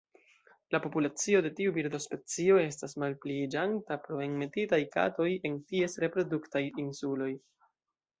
[0.75, 7.29] La populacio de tiu birdospecio estas malpliiĝanta pro enmetitaj katoj en ties reproduktaj insuloj.